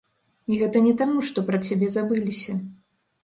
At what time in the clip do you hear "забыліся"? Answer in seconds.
1.97-2.57